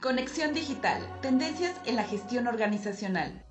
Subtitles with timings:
[0.00, 3.44] Conexión Digital, tendencias en la gestión organizacional.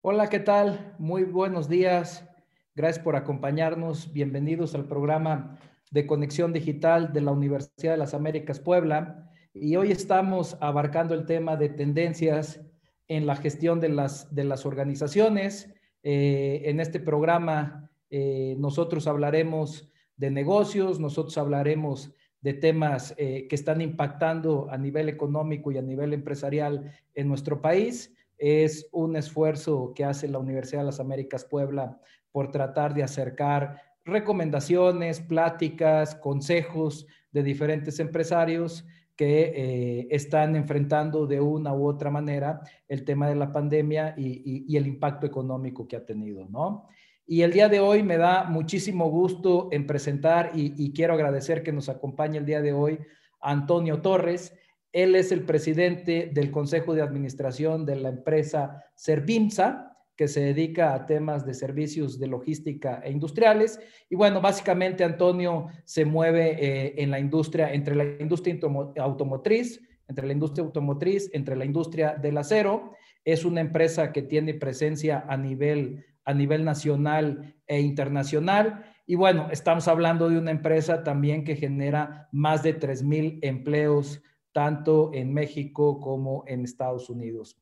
[0.00, 0.96] Hola, ¿qué tal?
[0.98, 2.28] Muy buenos días.
[2.74, 4.12] Gracias por acompañarnos.
[4.12, 5.56] Bienvenidos al programa
[5.92, 9.30] de Conexión Digital de la Universidad de las Américas Puebla.
[9.52, 12.60] Y hoy estamos abarcando el tema de tendencias
[13.06, 15.72] en la gestión de las, de las organizaciones.
[16.02, 22.12] Eh, en este programa eh, nosotros hablaremos de negocios, nosotros hablaremos
[22.44, 27.62] de temas eh, que están impactando a nivel económico y a nivel empresarial en nuestro
[27.62, 28.14] país.
[28.36, 31.98] Es un esfuerzo que hace la Universidad de las Américas Puebla
[32.32, 38.84] por tratar de acercar recomendaciones, pláticas, consejos de diferentes empresarios
[39.16, 44.66] que eh, están enfrentando de una u otra manera el tema de la pandemia y,
[44.68, 46.88] y el impacto económico que ha tenido, ¿no?
[47.26, 51.72] Y el día de hoy me da muchísimo gusto en presentar y, quiero agradecer que
[51.72, 52.98] nos acompañe el día de hoy
[53.40, 54.54] Antonio Torres.
[54.92, 60.94] Él es el presidente del Consejo de Administración de la empresa Servimsa, que se dedica
[60.94, 63.80] a temas de servicios de logística e industriales.
[64.10, 68.58] Y bueno, básicamente Antonio se mueve eh, en la industria, entre la industria
[68.98, 72.92] automotriz, entre la industria automotriz, entre la industria del acero.
[73.24, 78.84] Es una empresa que tiene presencia a nivel a nivel nacional e internacional.
[79.06, 84.22] Y bueno, estamos hablando de una empresa también que genera más de 3.000 empleos,
[84.52, 87.60] tanto en México como en Estados Unidos.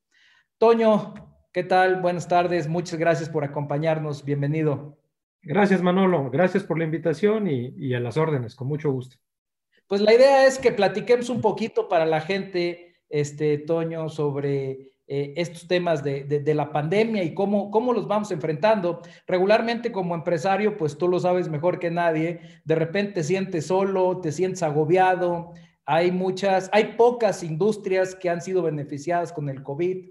[0.58, 1.14] Toño,
[1.52, 2.00] ¿qué tal?
[2.00, 2.68] Buenas tardes.
[2.68, 4.24] Muchas gracias por acompañarnos.
[4.24, 4.98] Bienvenido.
[5.42, 6.30] Gracias, Manolo.
[6.30, 8.54] Gracias por la invitación y, y a las órdenes.
[8.54, 9.16] Con mucho gusto.
[9.88, 15.34] Pues la idea es que platiquemos un poquito para la gente, este, Toño, sobre eh,
[15.36, 19.02] estos temas de, la pandemia y cómo, cómo los vamos enfrentando.
[19.26, 24.20] Regularmente como empresario, pues tú lo sabes mejor que nadie, de repente te sientes solo,
[24.20, 25.52] te sientes agobiado,
[25.84, 30.10] hay muchas, hay pocas industrias que han sido beneficiadas con el COVID.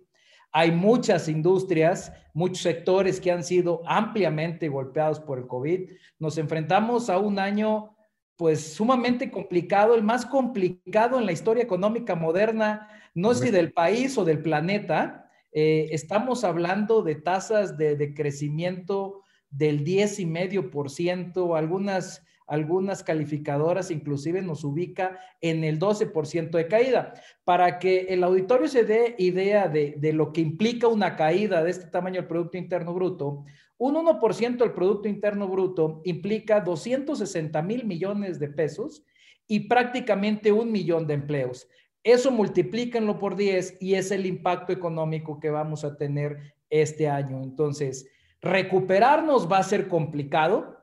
[0.53, 5.89] Hay muchas industrias, muchos sectores que han sido ampliamente golpeados por el COVID.
[6.19, 7.95] Nos enfrentamos a un año
[8.35, 13.73] pues sumamente complicado, el más complicado en la historia económica moderna, no sé si del
[13.73, 15.29] país o del planeta.
[15.51, 25.19] Eh, estamos hablando de tasas de, crecimiento del 10,5%, algunas, algunas calificadoras inclusive nos ubica
[25.41, 27.13] en el 12% de caída.
[27.43, 31.71] Para que el auditorio se dé idea de, de lo que implica una caída de
[31.71, 33.43] este tamaño del Producto Interno Bruto,
[33.83, 39.03] un 1% del Producto Interno Bruto implica 260 mil millones de pesos
[39.47, 41.67] y prácticamente un millón de empleos.
[42.03, 47.41] Eso multiplíquenlo por 10 y es el impacto económico que vamos a tener este año.
[47.43, 48.09] Entonces,
[48.41, 50.77] recuperarnos va a ser complicado,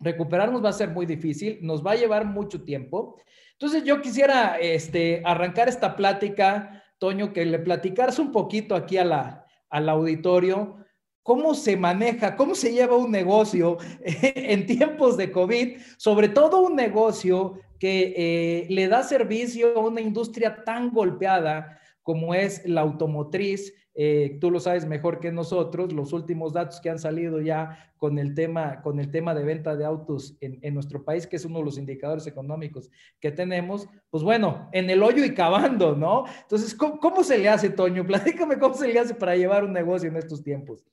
[0.00, 3.20] recuperarnos va a ser muy difícil, nos va a llevar mucho tiempo.
[3.52, 9.04] Entonces, yo quisiera este, arrancar esta plática, Toño, que le platicaras un poquito aquí a
[9.04, 10.85] la, al auditorio
[11.26, 16.76] cómo se maneja, cómo se lleva un negocio en tiempos de COVID, sobre todo un
[16.76, 23.74] negocio que eh, le da servicio a una industria tan golpeada como es la automotriz.
[23.96, 28.20] Eh, tú lo sabes mejor que nosotros, los últimos datos que han salido ya con
[28.20, 31.58] el tema, con el tema de venta de autos en, nuestro país, que es uno
[31.58, 32.88] de los indicadores económicos
[33.18, 36.24] que tenemos, pues bueno, en el hoyo y cavando, ¿no?
[36.42, 38.06] Entonces, ¿cómo, cómo se le hace, Toño?
[38.06, 40.84] Platícame cómo se le hace para llevar un negocio en estos tiempos.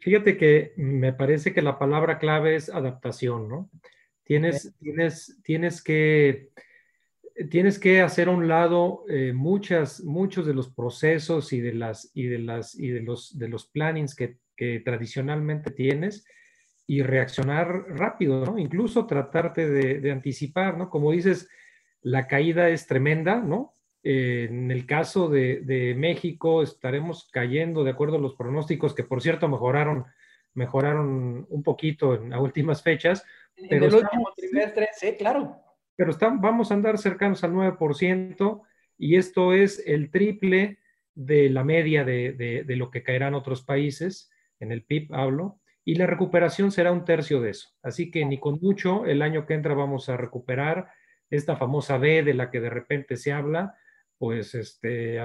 [0.00, 3.70] Fíjate que me parece que la palabra clave es adaptación, ¿no?
[4.24, 6.50] Tienes, tienes, tienes, que,
[7.50, 12.10] tienes que hacer a un lado eh, muchas, muchos de los procesos y de, las,
[12.14, 16.26] y de, las, y de, los, de los plannings que, que tradicionalmente tienes
[16.86, 18.58] y reaccionar rápido, ¿no?
[18.58, 20.90] Incluso tratarte de, de, anticipar, ¿no?
[20.90, 21.48] Como dices,
[22.02, 23.74] la caída es tremenda, ¿no?
[24.10, 29.48] En el caso de, México estaremos cayendo de acuerdo a los pronósticos que por cierto
[29.48, 30.06] mejoraron,
[30.54, 33.22] mejoraron un poquito en las últimas fechas.
[33.68, 35.60] Pero en el último trimestre, sí, claro.
[35.94, 38.62] Pero vamos a andar cercanos al 9%
[38.96, 40.78] y esto es el triple
[41.14, 45.96] de la media de, de lo que caerán otros países, en el PIB hablo, y
[45.96, 47.70] la recuperación será un tercio de eso.
[47.82, 50.88] Así que ni con mucho el año que entra vamos a recuperar
[51.28, 53.76] esta famosa B de la que de repente se habla,
[54.18, 55.18] pues este,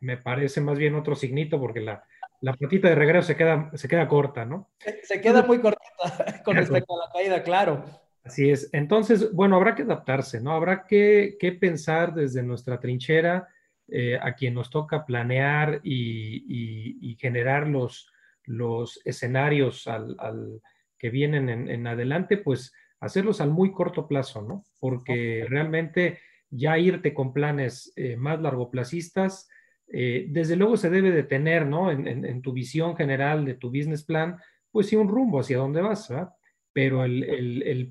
[0.00, 2.04] me parece más bien otro signito porque la,
[2.40, 4.70] la patita de regreso se queda, se queda corta, ¿no?
[5.02, 7.84] Se queda muy cortita con respecto a la caída, claro.
[8.24, 8.68] Así es.
[8.72, 10.52] Entonces, bueno, habrá que adaptarse, ¿no?
[10.52, 13.48] Habrá que, que pensar desde nuestra trinchera
[13.88, 18.10] eh, a quien nos toca planear y, y, generar los,
[18.44, 20.60] los escenarios al, al
[20.98, 24.62] que vienen en, en, adelante, pues hacerlos al muy corto plazo, ¿no?
[24.78, 26.18] Porque realmente
[26.50, 29.48] ya irte con planes eh, más largoplacistas,
[29.88, 31.90] eh, desde luego se debe de tener, ¿no?
[31.90, 34.36] En, tu visión general de tu business plan,
[34.70, 36.30] pues sí, un rumbo hacia dónde vas, ¿verdad?
[36.72, 37.04] Pero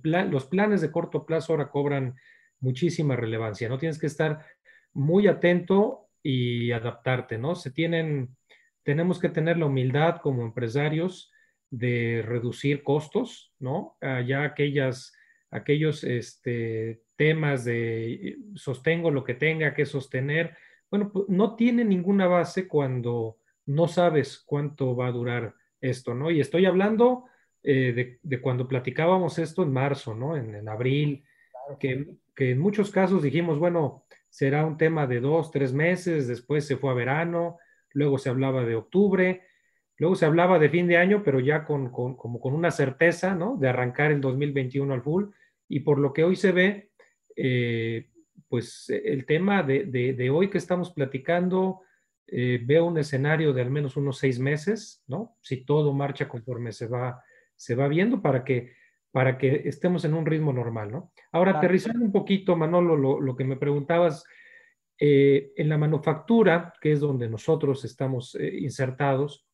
[0.02, 2.16] plan, los planes de corto plazo ahora cobran
[2.60, 3.78] muchísima relevancia, ¿no?
[3.78, 4.46] Tienes que estar
[4.94, 7.56] muy atento y adaptarte, ¿no?
[7.56, 8.36] Se tienen,
[8.84, 11.32] tenemos que tener la humildad como empresarios
[11.70, 13.98] de reducir costos, ¿no?
[14.26, 15.17] ya aquellas,
[15.52, 20.56] aquellos este, temas de sostengo lo que tenga que sostener,
[20.90, 26.32] bueno, pues no tiene ninguna base cuando no sabes cuánto va a durar esto, ¿no?
[26.32, 27.26] Y estoy hablando
[27.64, 30.38] eh, de, cuando platicábamos esto en marzo, ¿no?
[30.38, 31.26] En, abril,
[31.80, 36.66] que, que, en muchos casos dijimos, bueno, será un tema de dos, tres meses, después
[36.66, 37.58] se fue a verano,
[37.92, 39.44] luego se hablaba de octubre,
[39.98, 43.36] luego se hablaba de fin de año, pero ya con, con, como con una certeza,
[43.36, 43.58] ¿no?
[43.58, 45.26] De arrancar el 2021 al full.
[45.70, 46.92] Y por lo que hoy se ve,
[47.36, 48.10] eh,
[48.50, 51.82] pues el tema de, hoy que estamos platicando,
[52.28, 55.38] eh, veo un escenario de al menos unos seis meses, ¿no?
[55.42, 57.24] Si todo marcha conforme se va,
[57.56, 58.74] se va viendo para que,
[59.12, 61.12] para que estemos en un ritmo normal, ¿no?
[61.32, 64.24] Ahora, aterrizando un poquito, Manolo, lo, que me preguntabas,
[65.00, 69.46] eh, en la manufactura, que es donde nosotros estamos insertados,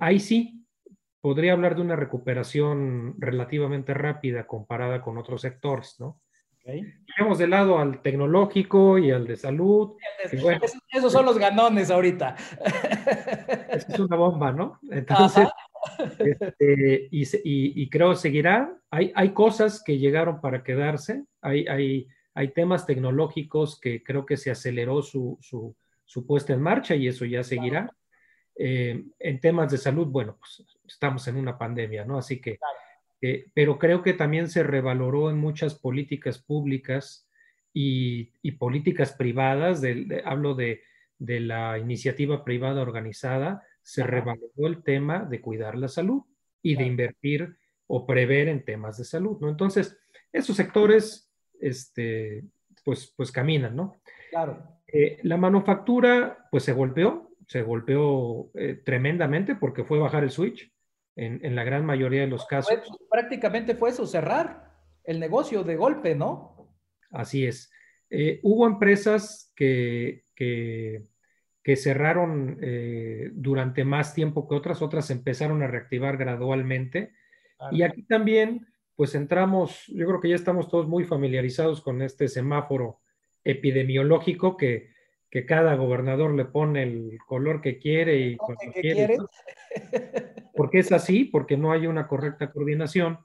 [0.00, 0.63] ahí sí
[1.24, 6.20] podría hablar de una recuperación relativamente rápida comparada con otros sectores, ¿no?
[7.16, 9.96] Tenemos de lado al tecnológico y al de salud.
[10.92, 12.36] esos, son los ganones ahorita.
[13.70, 14.78] Es una bomba, ¿no?
[14.90, 15.48] Entonces,
[16.18, 18.76] este, y, creo seguirá.
[18.90, 21.24] Hay, hay cosas que llegaron para quedarse.
[21.40, 25.74] Hay, hay, hay temas tecnológicos que creo que se aceleró su, su,
[26.04, 27.90] su puesta en marcha y eso ya seguirá.
[28.56, 32.18] Eh, en temas de salud, bueno, pues estamos en una pandemia, ¿no?
[32.18, 32.58] Así que
[33.26, 37.26] eh, pero creo que también se revaloró en muchas políticas públicas
[37.72, 39.82] y, políticas privadas,
[40.26, 40.82] hablo de,
[41.18, 46.22] la iniciativa privada organizada, se revaloró el tema de cuidar la salud
[46.60, 47.56] y de invertir
[47.86, 49.48] o prever en temas de salud, ¿no?
[49.48, 49.98] Entonces,
[50.30, 52.44] esos sectores, este,
[52.84, 54.02] pues, pues caminan, ¿no?
[54.28, 54.82] Claro.
[54.86, 60.72] Eh, la manufactura, pues se golpeó, se golpeó eh, tremendamente porque fue bajar el switch
[61.16, 62.74] en, la gran mayoría de los casos.
[63.08, 64.72] prácticamente fue eso, cerrar
[65.04, 66.76] el negocio de golpe, ¿no?
[67.10, 67.70] Así es.
[68.10, 71.06] Eh, hubo empresas que, que,
[71.76, 77.12] cerraron eh, durante más tiempo que otras, otras empezaron a reactivar gradualmente.
[77.70, 78.66] Y aquí también,
[78.96, 83.00] pues entramos, yo creo que ya estamos todos muy familiarizados con este semáforo
[83.44, 84.93] epidemiológico que,
[85.34, 89.18] que cada gobernador le pone el color que quiere y cuando quiere.
[90.54, 93.18] Porque es así, porque no hay una correcta coordinación.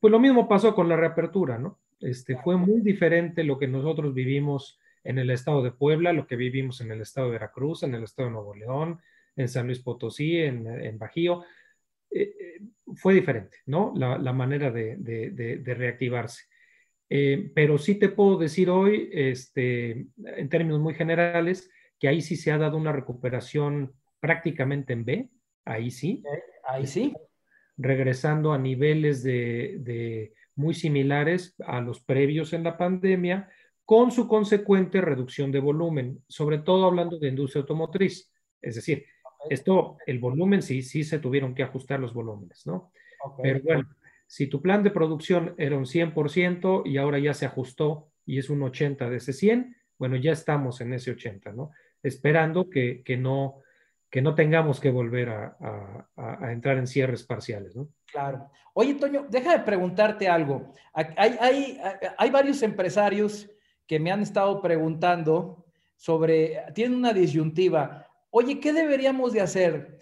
[0.00, 1.80] Pues lo mismo pasó con la reapertura, ¿no?
[2.00, 6.36] Este, fue muy diferente lo que nosotros vivimos en el estado de Puebla, lo que
[6.36, 9.02] vivimos en el estado de Veracruz, en el estado de Nuevo León,
[9.36, 11.42] en San Luis Potosí, en, Bajío.
[12.10, 12.60] Eh, eh,
[12.96, 13.92] fue diferente, ¿no?
[13.94, 16.44] La, manera de reactivarse.
[17.16, 21.70] Eh, pero sí te puedo decir hoy, este, en términos muy generales,
[22.00, 25.30] que ahí sí se ha dado una recuperación prácticamente en B,
[25.64, 26.24] ahí sí.
[26.66, 27.14] Ahí sí.
[27.76, 33.48] Regresando a niveles de, muy similares a los previos en la pandemia,
[33.84, 38.28] con su consecuente reducción de volumen, sobre todo hablando de industria automotriz.
[38.60, 39.06] Es decir,
[39.48, 42.90] esto, el volumen sí, sí se tuvieron que ajustar los volúmenes, ¿no?
[43.40, 43.88] Pero bueno,
[44.26, 48.50] si tu plan de producción era un 100% y ahora ya se ajustó y es
[48.50, 51.70] un 80 de ese 100, bueno, ya estamos en ese 80, ¿no?
[52.02, 53.62] Esperando que, no,
[54.10, 56.08] que no tengamos que volver a,
[56.50, 57.88] entrar en cierres parciales, ¿no?
[58.06, 58.50] Claro.
[58.74, 60.72] Oye, Toño, deja de preguntarte algo.
[60.92, 61.80] Hay, hay,
[62.18, 63.48] hay varios empresarios
[63.86, 65.64] que me han estado preguntando
[65.96, 68.06] sobre, tienen una disyuntiva.
[68.30, 70.00] Oye, ¿qué deberíamos de hacer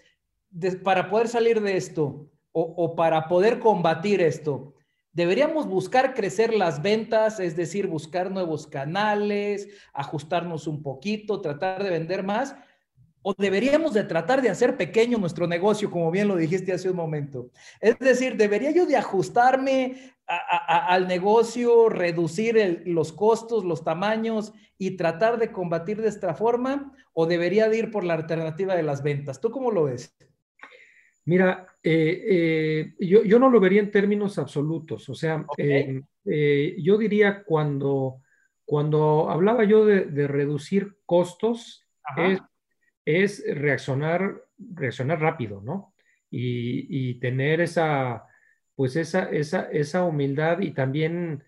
[0.83, 2.29] para poder salir de esto?
[2.53, 4.73] O, para poder combatir esto?
[5.11, 11.89] ¿Deberíamos buscar crecer las ventas, es decir, buscar nuevos canales, ajustarnos un poquito, tratar de
[11.89, 12.55] vender más?
[13.21, 16.97] ¿O deberíamos de tratar de hacer pequeño nuestro negocio, como bien lo dijiste hace un
[16.97, 17.51] momento?
[17.79, 25.37] Es decir, ¿debería yo de ajustarme al negocio, reducir los costos, los tamaños y tratar
[25.37, 26.91] de combatir de esta forma?
[27.13, 29.39] ¿O debería de ir por la alternativa de las ventas?
[29.39, 30.13] ¿Tú cómo lo ves?
[31.25, 35.07] Mira, eh, eh, yo, no lo vería en términos absolutos.
[35.09, 38.21] O sea, eh, yo diría cuando,
[38.65, 41.85] cuando hablaba yo de, reducir costos,
[43.05, 45.93] es, reaccionar, reaccionar rápido, ¿no?
[46.29, 48.25] Y, tener esa,
[48.75, 51.43] pues esa, esa, esa humildad y también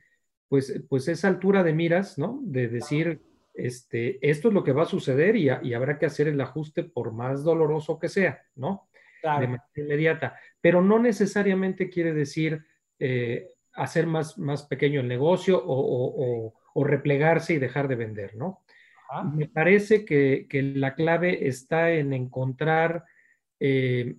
[0.47, 2.39] pues, pues esa altura de miras, ¿no?
[2.43, 3.21] De decir,
[3.55, 7.13] este, esto es lo que va a suceder y, habrá que hacer el ajuste por
[7.13, 8.87] más doloroso que sea, ¿no?
[9.25, 10.39] De manera inmediata.
[10.61, 12.63] Pero no necesariamente quiere decir
[12.99, 18.61] eh, hacer más, más pequeño el negocio o, replegarse y dejar de vender, ¿no?
[19.33, 23.05] Me parece que, la clave está en encontrar,
[23.59, 24.17] eh,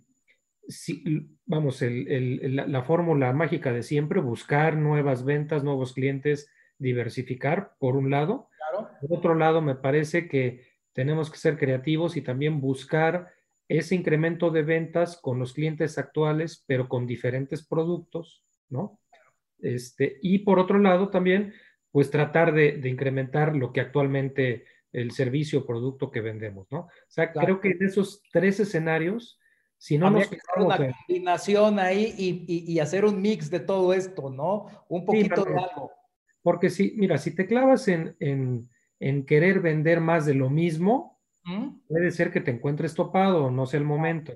[1.45, 8.49] vamos, la, fórmula mágica de siempre, buscar nuevas ventas, nuevos clientes, diversificar, por un lado.
[9.01, 10.63] Por otro lado, me parece que
[10.95, 13.29] tenemos que ser creativos y también buscar
[13.69, 19.01] ese incremento de ventas con los clientes actuales, pero con diferentes productos, ¿no?
[19.59, 21.53] Este, y por otro lado, también,
[21.91, 26.81] pues tratar de, incrementar lo que actualmente el servicio o producto que vendemos, ¿no?
[26.81, 29.39] O sea, creo que en esos tres escenarios,
[29.79, 30.29] si no nos...
[30.29, 34.67] Que una combinación ahí y, hacer un mix de todo esto, ¿no?
[34.89, 35.91] Un poquito de algo.
[36.43, 38.69] Porque si, mira, si te clavas en,
[39.27, 41.16] querer vender más de lo mismo,
[41.89, 44.35] puede ser que te encuentres topado, no sea el momento.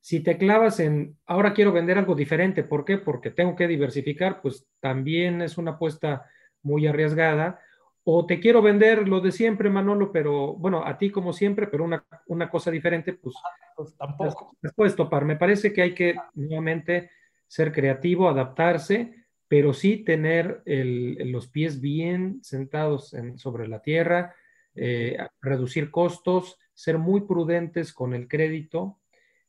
[0.00, 2.98] Si te clavas en, ahora quiero vender algo diferente, ¿por qué?
[2.98, 6.26] Porque tengo que diversificar, pues también es una apuesta
[6.62, 7.60] muy arriesgada.
[8.04, 11.82] O te quiero vender lo de siempre, Manolo, pero bueno, a ti como siempre, pero
[11.84, 13.34] una, una cosa diferente, pues,
[13.74, 14.56] pues tampoco.
[14.76, 15.24] Puedes topar.
[15.24, 17.10] Me parece que hay que nuevamente
[17.48, 24.34] ser creativo, adaptarse, pero sí tener los pies bien sentados sobre la tierra,
[24.76, 28.98] eh, reducir costos, ser muy prudentes con el crédito,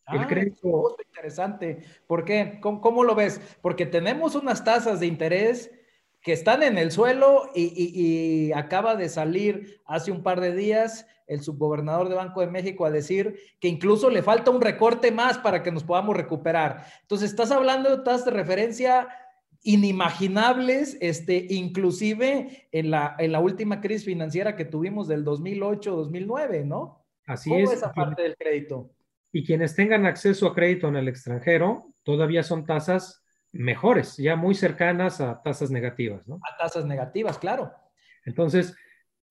[0.08, 0.96] el ah, crédito.
[1.06, 1.84] interesante.
[2.08, 2.60] ¿Por qué?
[2.62, 3.42] ¿Cómo, lo ves?
[3.62, 5.72] Porque tenemos unas tasas de interés
[6.22, 11.42] que están en el suelo y, acaba de salir hace un par de días el
[11.42, 15.62] subgobernador de Banco de México a decir que incluso le falta un recorte más para
[15.62, 16.86] que nos podamos recuperar.
[17.02, 19.10] Entonces, estás hablando de tasas de referencia
[19.64, 27.06] inimaginables, este, inclusive en la, en la última crisis financiera que tuvimos del 2008-2009, ¿no?
[27.26, 27.74] Así ¿Cómo es.
[27.74, 28.92] esa parte del crédito?
[29.32, 34.56] Y quienes tengan acceso a crédito en el extranjero todavía son tasas mejores, ya muy
[34.56, 36.36] cercanas a tasas negativas, ¿no?
[36.36, 37.74] A tasas negativas, claro.
[38.26, 38.76] Entonces,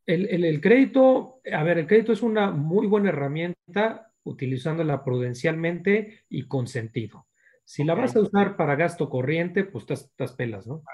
[0.06, 6.66] el, crédito, a ver, el crédito es una muy buena herramienta utilizándola prudencialmente y con
[6.66, 7.25] sentido.
[7.68, 10.84] Si la vas a usar para gasto corriente, pues estás, pelas, ¿no?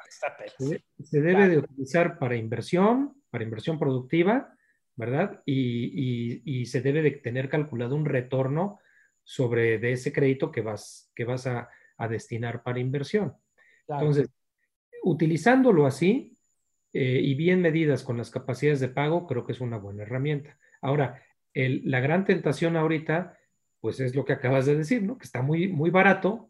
[1.02, 4.56] Se, debe de utilizar para inversión, para inversión productiva,
[4.96, 5.42] ¿verdad?
[5.44, 8.80] Y, y, se debe de tener calculado un retorno
[9.22, 11.68] sobre de ese crédito que vas, que vas a,
[12.08, 13.36] destinar para inversión.
[13.86, 14.28] Entonces,
[15.04, 16.36] utilizándolo así
[16.92, 20.58] eh, y bien medidas con las capacidades de pago, creo que es una buena herramienta.
[20.80, 21.22] Ahora,
[21.54, 23.38] la gran tentación ahorita,
[23.78, 25.18] pues es lo que acabas de decir, ¿no?
[25.18, 26.48] Que está muy, muy barato.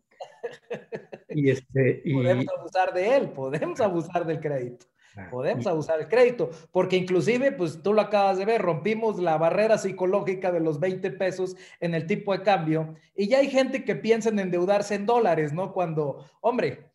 [1.35, 4.87] Y este, podemos abusar de él, podemos abusar del crédito.
[5.31, 9.77] Podemos abusar el crédito, porque inclusive, pues tú lo acabas de ver, rompimos la barrera
[9.77, 13.95] psicológica de los 20 pesos en el tipo de cambio y ya hay gente que
[13.95, 15.73] piensa en endeudarse en dólares, ¿no?
[15.73, 16.93] Cuando, hombre,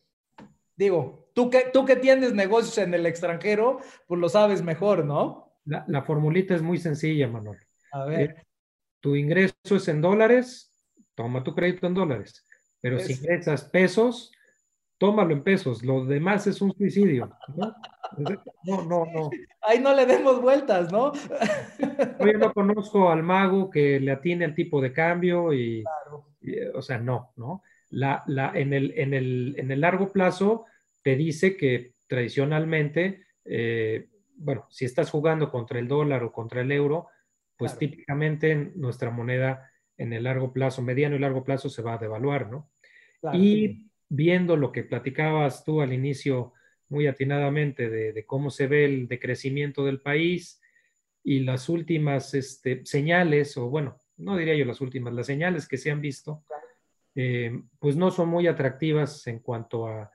[0.76, 3.78] digo, tú que, tú que tienes negocios en el extranjero,
[4.08, 5.52] pues lo sabes mejor, ¿no?
[5.64, 7.58] La, formulita es muy sencilla, Manuel.
[7.92, 8.20] A ver.
[8.30, 8.46] Eh,
[9.00, 10.72] tu ingreso es en dólares,
[11.14, 12.44] toma tu crédito en dólares,
[12.80, 14.32] pero si ingresas pesos,
[14.98, 17.30] tómalo en pesos, lo demás es un suicidio.
[17.56, 17.74] ¿no?
[18.64, 19.30] No, no, no.
[19.62, 21.12] Ahí no le demos vueltas, ¿no?
[21.12, 25.84] Yo no conozco al mago que le atiene el tipo de cambio y,
[26.74, 27.62] o sea, no, ¿no?
[27.90, 30.66] La, la, en, el, en, el, en, el, largo plazo
[31.02, 36.70] te dice que tradicionalmente, eh, bueno, si estás jugando contra el dólar o contra el
[36.70, 37.08] euro,
[37.56, 41.98] pues típicamente nuestra moneda en el largo plazo, mediano y largo plazo se va a
[41.98, 42.70] devaluar, ¿no?
[43.32, 46.52] y viendo lo que platicabas tú al inicio
[46.88, 50.60] muy atinadamente de, cómo se ve el decrecimiento del país
[51.22, 55.76] y las últimas este, señales, o bueno, no diría yo las últimas, las señales que
[55.76, 56.44] se han visto,
[57.14, 60.10] eh, pues no son muy atractivas en cuanto a,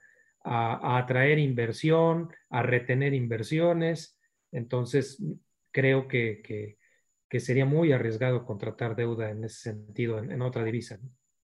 [0.46, 4.20] atraer inversión, a retener inversiones.
[4.52, 5.24] Entonces,
[5.72, 6.78] creo que,
[7.40, 11.00] sería muy arriesgado contratar deuda en ese sentido, en, otra divisa.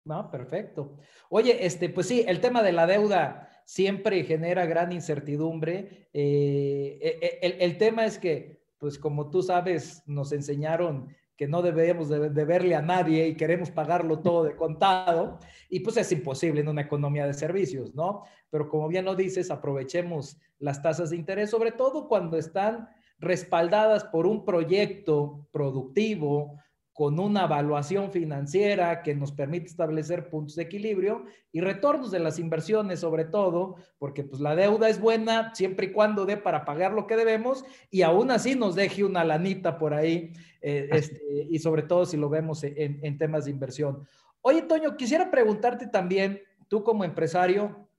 [0.03, 0.97] No, perfecto.
[1.29, 6.09] Oye, este, pues sí, el tema de la deuda siempre genera gran incertidumbre.
[6.13, 11.61] Eh, e, e, el, tema es que, pues como tú sabes, nos enseñaron que no
[11.61, 15.39] debemos de, verle a nadie y queremos pagarlo todo de contado,
[15.69, 18.23] y pues es imposible en una economía de servicios, ¿no?
[18.49, 22.87] Pero como bien lo dices, aprovechemos las tasas de interés, sobre todo cuando están
[23.19, 26.57] respaldadas por un proyecto productivo,
[26.95, 32.39] con una evaluación financiera que nos permite establecer puntos de equilibrio y retornos de las
[32.39, 36.93] inversiones sobre todo, porque pues la deuda es buena siempre y cuando dé para pagar
[36.93, 40.31] lo que debemos y aún así nos deje una lanita por ahí
[40.61, 44.07] eh, este, y sobre todo si lo vemos en, en temas de inversión.
[44.39, 47.89] Oye, Toño, quisiera preguntarte también, tú como empresario,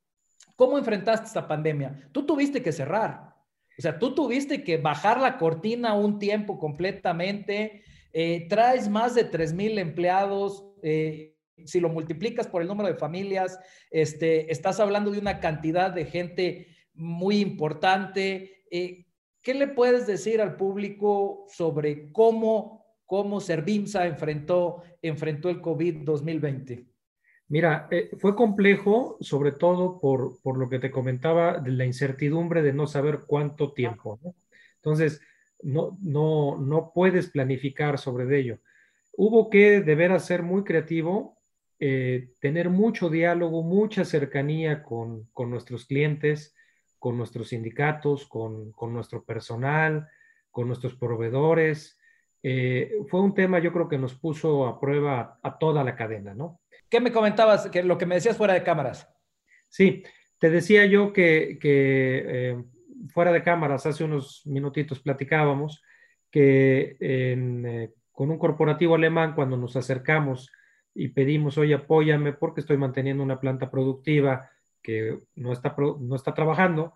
[0.57, 2.09] ¿cómo enfrentaste esta pandemia?
[2.13, 3.36] Tú tuviste que cerrar,
[3.79, 9.31] o sea, tú tuviste que bajar la cortina un tiempo completamente, eh, traes más de
[9.31, 13.59] 3.000 empleados, eh, si lo multiplicas por el número de familias,
[13.91, 18.65] este, estás hablando de una cantidad de gente muy importante.
[18.71, 19.07] Eh,
[19.43, 26.87] ¿Qué le puedes decir al público sobre cómo, cómo Servimsa enfrentó, enfrentó el COVID-2020?
[27.49, 32.63] Mira, eh, fue complejo, sobre todo por, por, lo que te comentaba, de la incertidumbre
[32.63, 34.19] de no saber cuánto tiempo.
[34.23, 34.35] ¿no?
[34.77, 35.21] Entonces,
[35.63, 38.59] no, no, no puedes planificar sobre ello.
[39.17, 41.39] Hubo que deber ser muy creativo,
[41.79, 46.55] eh, tener mucho diálogo, mucha cercanía con, con, nuestros clientes,
[46.99, 50.09] con nuestros sindicatos, con, con nuestro personal,
[50.51, 51.99] con nuestros proveedores.
[52.43, 56.35] Eh, fue un tema, yo creo que nos puso a prueba a toda la cadena,
[56.35, 56.61] ¿no?
[56.89, 57.69] ¿Qué me comentabas?
[57.69, 59.09] Que lo que me decías fuera de cámaras.
[59.69, 60.03] Sí,
[60.39, 62.63] te decía yo que, eh,
[63.09, 65.83] fuera de cámaras, hace unos minutitos platicábamos
[66.31, 70.51] que eh, con un corporativo alemán, cuando nos acercamos
[70.95, 74.51] y pedimos, oye, apóyame porque estoy manteniendo una planta productiva
[74.83, 76.95] que no está, no está trabajando,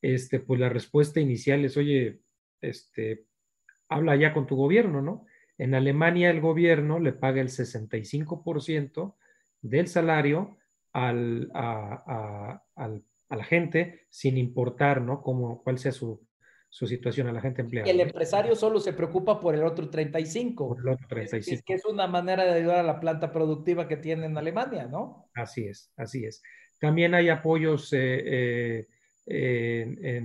[0.00, 2.20] este, pues la respuesta inicial es, oye,
[2.60, 3.26] este,
[3.88, 5.26] habla ya con tu gobierno, ¿no?
[5.58, 9.14] En Alemania el gobierno le paga el 65%
[9.64, 10.56] del salario
[10.92, 15.22] al, al a la gente sin importar, ¿no?
[15.22, 16.26] Cómo, cuál sea su,
[16.70, 17.88] situación a la gente empleada.
[17.88, 20.68] El empresario solo se preocupa por el otro 35.
[20.68, 21.54] Por el otro 35.
[21.54, 24.86] Es, que es una manera de ayudar a la planta productiva que tiene en Alemania,
[24.86, 25.30] ¿no?
[25.34, 26.42] Así es, así es.
[26.80, 28.88] También hay apoyos, eh,
[29.26, 30.22] eh,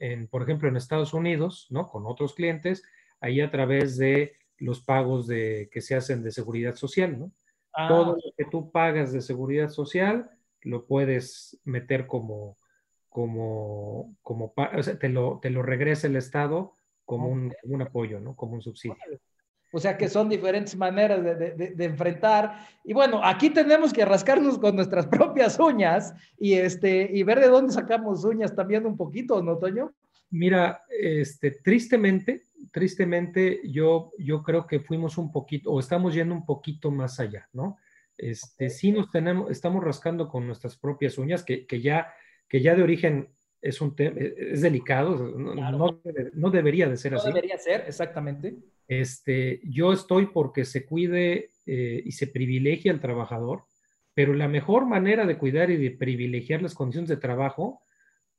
[0.00, 1.86] en, por ejemplo, en Estados Unidos, ¿no?
[1.86, 2.82] Con otros clientes,
[3.20, 7.32] ahí a través de los pagos de, que se hacen de seguridad social, ¿no?
[7.74, 7.88] Ah.
[7.88, 10.30] Todo lo que tú pagas de seguridad social,
[10.62, 12.56] lo puedes meter como,
[13.08, 18.20] como, como o sea, te, lo, te lo regresa el Estado como un, un, apoyo,
[18.20, 18.36] ¿no?
[18.36, 18.96] Como un subsidio.
[19.74, 22.66] O sea que son diferentes maneras de, de, de, enfrentar.
[22.84, 27.48] Y bueno, aquí tenemos que rascarnos con nuestras propias uñas y, este, y ver de
[27.48, 29.92] dónde sacamos uñas también un poquito, ¿no, Toño?
[30.30, 36.44] Mira, este, tristemente, tristemente yo, yo creo que fuimos un poquito, o estamos yendo un
[36.44, 37.76] poquito más allá, ¿no?
[38.16, 42.12] Este, sí nos tenemos, estamos rascando con nuestras propias uñas, que, ya,
[42.48, 43.28] que ya de origen
[43.60, 47.28] es un tema, es delicado, no, debería de ser así.
[47.28, 48.56] No debería ser, exactamente.
[48.88, 53.64] Este, yo estoy porque se cuide eh, y se privilegie al trabajador,
[54.14, 57.82] pero la mejor manera de cuidar y de privilegiar las condiciones de trabajo,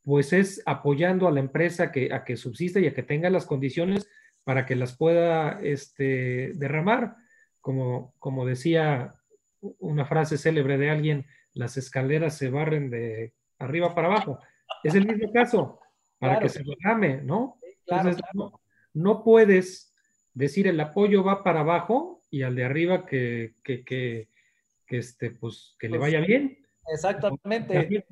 [0.04, 3.46] pues es apoyando a la empresa que, a que subsista y a que tenga las
[3.46, 4.08] condiciones
[4.44, 7.16] para que las pueda este, derramar.
[7.62, 9.14] Como, como decía
[9.80, 14.40] una frase célebre de alguien, las escaleras se barren de arriba para abajo.
[14.84, 15.80] Es el mismo caso,
[16.20, 17.60] para que se derrame, ¿no?
[17.88, 18.22] Entonces,
[18.94, 19.94] No, puedes
[20.34, 24.28] decir el apoyo va para abajo y al de arriba que, que, que,
[24.88, 26.60] este, pues, que le pues vaya bien.
[26.92, 28.04] Exactamente.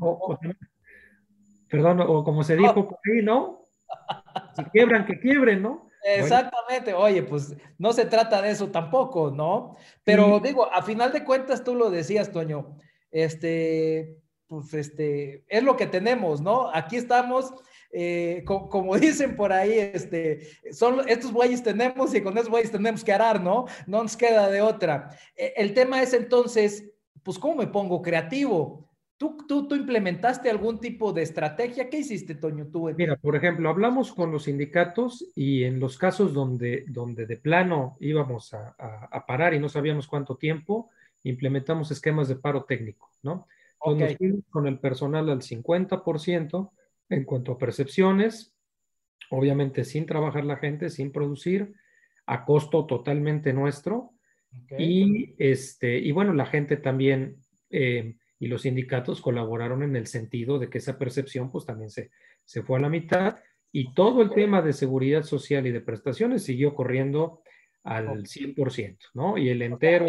[1.67, 3.59] perdón, o como se dijo por ahí, ¿no?
[4.55, 5.90] Si quiebran, que quiebren, ¿no?
[6.03, 9.75] Exactamente, oye, pues no se trata de eso tampoco, ¿no?
[10.03, 12.77] Pero digo, a final de cuentas tú lo decías, Toño,
[13.11, 16.69] este, pues este, es lo que tenemos, ¿no?
[16.73, 17.53] Aquí estamos,
[17.91, 23.03] eh, como dicen por ahí, este, son estos bueyes tenemos y con esos bueyes tenemos
[23.03, 23.65] que arar, ¿no?
[23.85, 25.09] No nos queda de otra.
[25.35, 26.91] E, el tema es entonces,
[27.23, 28.90] pues, ¿cómo me pongo creativo?
[29.21, 31.91] ¿Tú, tú, implementaste algún tipo de estrategia?
[31.91, 32.65] ¿Qué hiciste, Toño?
[32.71, 32.89] Tú?
[32.97, 37.97] Mira, por ejemplo, hablamos con los sindicatos y en los casos donde, donde de plano
[37.99, 38.75] íbamos a,
[39.27, 40.89] parar y no sabíamos cuánto tiempo,
[41.21, 43.45] implementamos esquemas de paro técnico, ¿no?
[43.77, 44.17] Okay.
[44.49, 46.71] con el personal al 50%
[47.09, 48.55] en cuanto a percepciones,
[49.29, 51.75] obviamente sin trabajar la gente, sin producir,
[52.25, 54.13] a costo totalmente nuestro.
[54.79, 57.37] Y, este, y bueno, la gente también...
[57.69, 62.09] Eh, y los sindicatos colaboraron en el sentido de que esa percepción pues también se,
[62.43, 63.37] se fue a la mitad
[63.71, 67.43] y todo el tema de seguridad social y de prestaciones siguió corriendo
[67.83, 69.37] al 100%, ¿no?
[69.37, 70.07] Y el entero...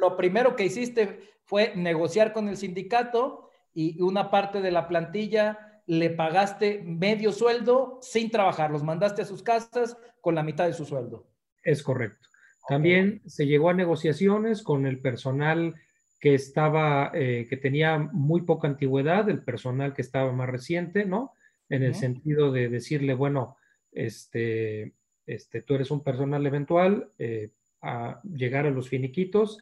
[0.00, 5.82] Lo, primero que hiciste fue negociar con el sindicato y una parte de la plantilla
[5.86, 10.72] le pagaste medio sueldo sin trabajar, los mandaste a sus casas con la mitad de
[10.72, 11.28] su sueldo.
[11.62, 12.28] Es correcto.
[12.68, 15.76] También se llegó a negociaciones con el personal
[16.20, 21.32] que estaba, eh, que tenía muy poca antigüedad, el personal que estaba más reciente, ¿no?
[21.68, 23.56] En el sentido de decirle, bueno,
[23.92, 24.92] este,
[25.24, 29.58] este, tú eres un personal eventual, eh, a llegar a los finiquitos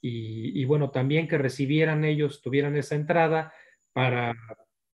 [0.00, 3.52] y, bueno, también que recibieran ellos, tuvieran esa entrada
[3.92, 4.32] para,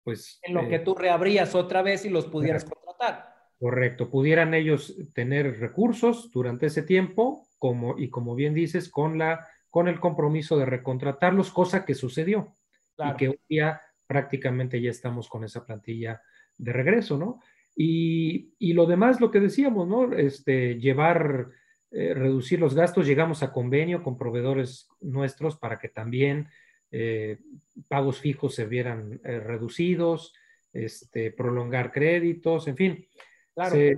[0.04, 0.40] pues...
[0.44, 3.34] En lo que eh, tú reabrías otra vez y los pudieras contratar.
[3.60, 9.48] Correcto, pudieran ellos tener recursos durante ese tiempo, como, y como bien dices, con, la,
[9.72, 12.56] con el compromiso de recontratarlos, cosa que sucedió.
[12.98, 16.22] Y que hoy día prácticamente ya estamos con esa plantilla
[16.58, 17.40] de regreso, ¿no?
[17.76, 20.14] Y, y, lo demás, lo que decíamos, ¿no?
[20.14, 21.48] Este, llevar,
[21.90, 26.50] eh, reducir los gastos, llegamos a convenio con proveedores nuestros para que también
[26.92, 27.40] eh,
[27.88, 30.34] pagos fijos se vieran eh, reducidos,
[30.74, 33.08] este, prolongar créditos, en fin.
[33.54, 33.96] Claro, se,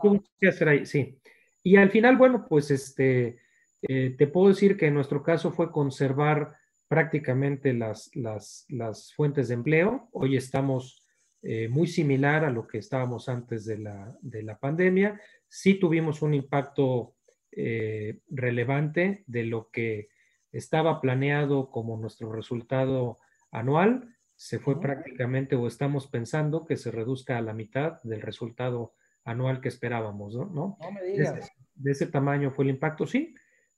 [0.00, 1.18] tuvo que hacer ahí, sí.
[1.62, 3.38] Y al final, bueno, pues este,
[3.86, 6.54] te puedo decir que en nuestro caso fue conservar
[6.88, 10.08] prácticamente las, las, las fuentes de empleo.
[10.12, 11.04] Hoy estamos
[11.42, 15.20] eh, muy similar a lo que estábamos antes de la, de la pandemia.
[15.46, 17.16] Sí tuvimos un impacto
[17.52, 20.08] eh, relevante de lo que
[20.52, 23.18] estaba planeado como nuestro resultado
[23.50, 24.16] anual.
[24.36, 28.94] Se fue prácticamente o estamos pensando que se reduzca a la mitad del resultado
[29.24, 30.46] anual que esperábamos, ¿no?
[30.46, 30.78] ¿No?
[30.92, 31.52] me digas.
[31.74, 33.34] De, ese, tamaño fue el impacto, sí.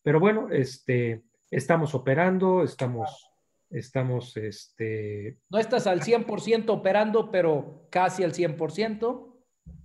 [0.06, 3.32] Pero bueno, este, estamos operando, estamos
[3.68, 5.38] Estamos, este...
[5.50, 9.34] No estás al 100% operando, pero casi al 100%.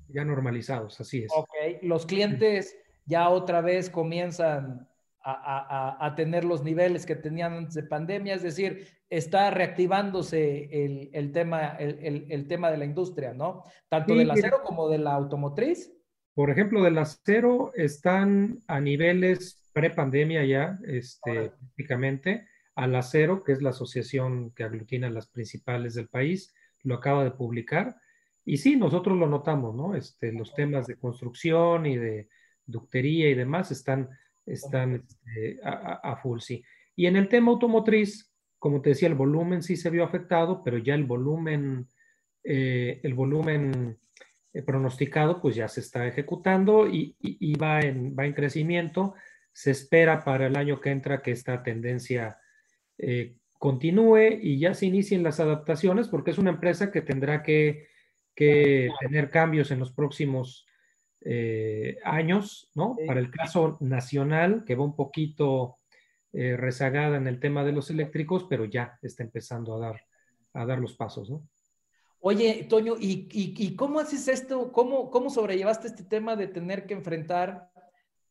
[0.10, 1.32] Ya normalizados, así es.
[1.36, 1.50] Ok,
[1.82, 4.88] los clientes ya otra vez comienzan
[5.24, 11.76] a, tener los niveles que tenían antes de pandemia, es decir, está reactivándose el, tema,
[11.80, 13.64] el, tema de la industria, ¿no?
[13.90, 15.92] Tanto del acero como de la automotriz.
[16.34, 23.62] Por ejemplo, del acero están a niveles pre-pandemia ya, este, prácticamente al Acero, que es
[23.62, 26.54] la asociación que aglutina las principales del país,
[26.84, 27.96] lo acaba de publicar.
[28.46, 29.96] Y sí, nosotros lo notamos, ¿no?
[29.96, 32.30] Este, los temas de construcción y de
[32.66, 34.10] ductería y demás están,
[34.46, 36.64] están este, a, full, sí.
[36.96, 40.78] Y en el tema automotriz, como te decía, el volumen sí se vio afectado, pero
[40.78, 41.88] ya el volumen,
[42.44, 44.00] eh, el volumen
[44.54, 49.14] eh, pronosticado, pues ya se está ejecutando y, y, va, en, va en crecimiento.
[49.54, 52.40] Se espera para el año que entra que esta tendencia
[52.98, 57.90] eh, continúe y ya se inicien las adaptaciones, porque es una empresa que tendrá que,
[58.36, 60.66] tener cambios en los próximos
[61.20, 62.96] eh, años, ¿no?
[63.06, 65.78] Para el caso nacional, que va un poquito
[66.34, 70.02] eh, rezagada en el tema de los eléctricos, pero ya está empezando a dar,
[70.54, 71.48] a dar los pasos, ¿no?
[72.24, 74.72] Oye, Toño, ¿y, cómo haces esto?
[74.72, 77.71] ¿Cómo, ¿Cómo sobrellevaste este tema de tener que enfrentar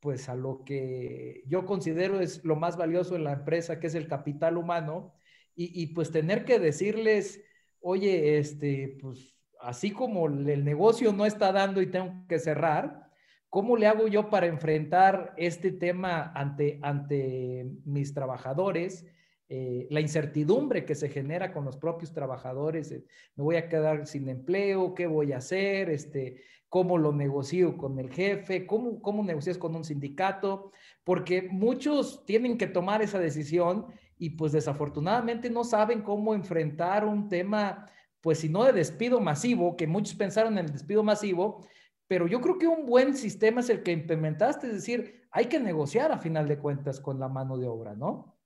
[0.00, 3.94] pues a lo que yo considero es lo más valioso en la empresa, que es
[3.94, 5.14] el capital humano,
[5.62, 7.42] y, pues tener que decirles,
[7.80, 13.10] oye, este, pues así como el negocio no está dando y tengo que cerrar,
[13.50, 19.04] ¿cómo le hago yo para enfrentar este tema ante, ante mis trabajadores?
[19.52, 24.06] Eh, la incertidumbre que se genera con los propios trabajadores, eh, me voy a quedar
[24.06, 25.90] sin empleo, ¿qué voy a hacer?
[25.90, 30.70] Este, cómo lo negocio con el jefe, cómo, cómo negocias con un sindicato,
[31.02, 33.86] porque muchos tienen que tomar esa decisión
[34.18, 39.76] y pues desafortunadamente no saben cómo enfrentar un tema, pues si no de despido masivo,
[39.76, 41.66] que muchos pensaron en el despido masivo,
[42.06, 45.58] pero yo creo que un buen sistema es el que implementaste, es decir, hay que
[45.58, 48.39] negociar a final de cuentas con la mano de obra, ¿no?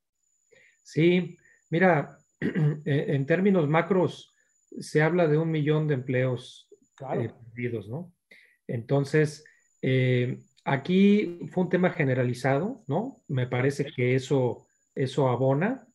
[0.85, 1.35] Sí,
[1.71, 2.19] mira,
[2.85, 4.35] en términos macros
[4.79, 6.69] se habla de un millón de empleos
[7.17, 8.13] eh, perdidos, ¿no?
[8.67, 9.43] Entonces,
[9.81, 13.23] eh, aquí fue un tema generalizado, ¿no?
[13.27, 15.87] Me parece que eso, eso abona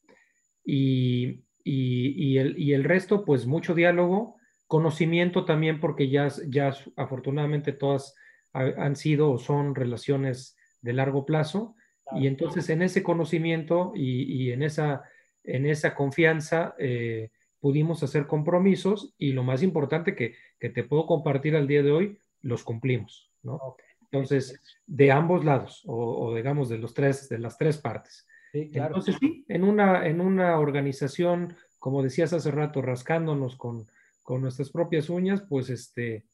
[0.64, 8.14] y, el, resto, pues mucho diálogo, conocimiento también, porque ya, ya afortunadamente todas
[8.52, 11.76] han sido o son relaciones de largo plazo.
[12.16, 15.02] Y entonces en ese conocimiento y, en, esa,
[15.44, 21.06] en esa confianza eh, pudimos hacer compromisos y lo más importante que, que te puedo
[21.06, 23.76] compartir al día de hoy, los cumplimos, ¿no?
[24.02, 28.26] Entonces, de ambos lados, o, digamos de los tres, de las tres partes.
[28.52, 33.86] Entonces, sí, en una, en una organización, como decías hace rato, rascándonos con,
[34.22, 36.24] con nuestras propias uñas, pues este,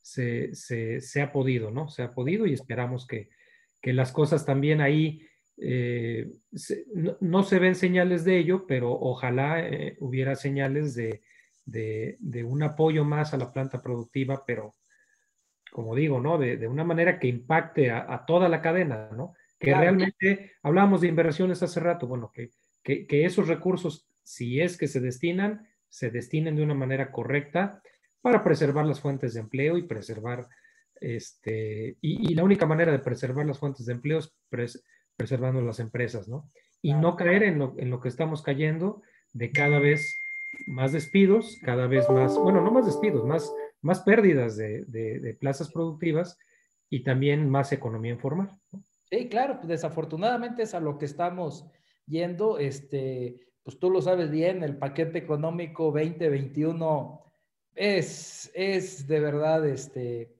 [0.00, 1.88] se, se, se, ha podido, ¿no?
[1.88, 3.30] Se ha podido y esperamos que,
[3.84, 5.20] que las cosas también ahí,
[5.58, 6.32] eh,
[7.20, 11.20] no, se ven señales de ello, pero ojalá eh, hubiera señales de,
[11.66, 14.72] de, de, un apoyo más a la planta productiva, pero
[15.70, 16.38] como digo, ¿no?
[16.38, 19.34] De, una manera que impacte a, toda la cadena, ¿no?
[19.58, 22.48] Que realmente, hablamos de inversiones hace rato, bueno, que,
[22.82, 27.82] que, esos recursos, si es que se destinan, se destinen de una manera correcta
[28.22, 30.48] para preservar las fuentes de empleo y preservar,
[31.00, 34.32] este, y, la única manera de preservar las fuentes de empleo es
[35.16, 36.48] preservando las empresas, ¿no?
[36.82, 39.02] Y no caer en lo, en lo que estamos cayendo
[39.32, 40.18] de cada vez
[40.66, 45.70] más despidos, cada vez más, bueno, no más despidos, más, más pérdidas de, de, plazas
[45.70, 46.38] productivas
[46.88, 48.50] y también más economía informal.
[49.10, 51.66] Sí, claro, pues desafortunadamente es a lo que estamos
[52.06, 52.58] yendo.
[52.58, 57.22] Este, pues tú lo sabes bien, el paquete económico 2021
[57.74, 60.34] es, es de verdad, este,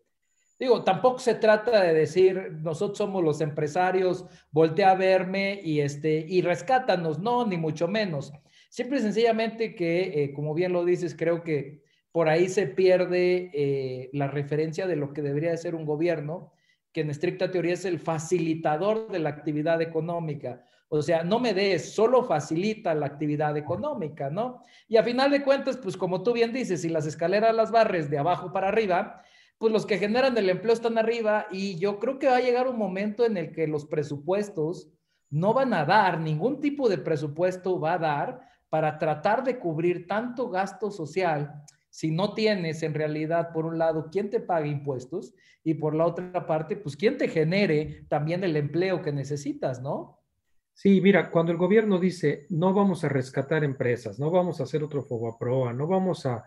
[0.59, 6.25] digo, tampoco se trata de decir nosotros somos los empresarios, voltea a verme y, este,
[6.29, 8.33] y rescátanos, no, ni mucho menos.
[8.71, 13.51] Simple y sencillamente que, eh, como bien lo dices, creo que por ahí se pierde
[13.53, 16.53] eh, la referencia de lo que debería de ser un gobierno,
[16.93, 20.65] que en estricta teoría es el facilitador de la actividad económica.
[20.89, 24.63] O sea, no me des, solo facilita la actividad económica, ¿no?
[24.87, 28.11] Y a final de cuentas, pues como tú bien dices, si las escaleras las barres
[28.11, 29.23] de abajo para arriba,
[29.65, 32.69] pues los que generan el empleo están arriba y yo creo que va a llegar
[32.69, 34.91] un momento en el que los presupuestos
[35.31, 40.07] no van a dar, ningún tipo de presupuesto va a dar para tratar de cubrir
[40.07, 45.33] tanto gasto social si no tienes en realidad, por un lado, quién te pague impuestos
[45.63, 50.21] y por la otra parte, pues quién te genere también el empleo que necesitas, ¿no?
[50.75, 54.85] Sí, mira, cuando el gobierno dice no vamos a rescatar empresas, no vamos a hacer
[54.85, 56.45] otro Fobaproa, no vamos a...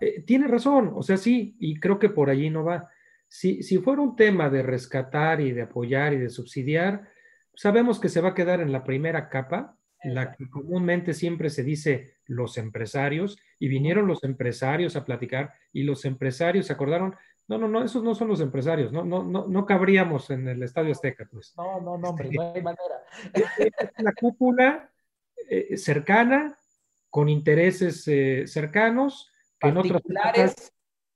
[0.00, 2.88] Eh, tiene razón, o sea, sí, y creo que por allí no va.
[3.28, 7.08] Si, si fuera un tema de rescatar y de apoyar y de subsidiar,
[7.54, 11.62] sabemos que se va a quedar en la primera capa la que comúnmente siempre se
[11.62, 17.16] dice los empresarios, y vinieron los empresarios a platicar, y los empresarios se acordaron,
[17.48, 20.62] no, no, no, esos no son los empresarios, no, no, no, no cabríamos en el
[20.62, 21.54] Estadio Azteca, pues.
[21.56, 23.02] No, no, no, hombre, no hay manera.
[23.98, 24.90] la cúpula
[25.48, 26.56] eh, cercana,
[27.10, 29.27] con intereses eh, cercanos,
[29.58, 30.72] que en otras épocas,